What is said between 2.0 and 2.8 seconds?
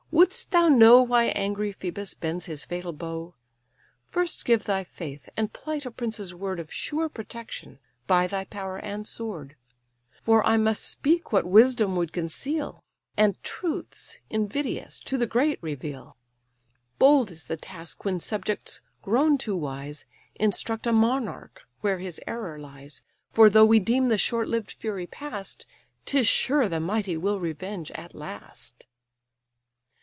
bends his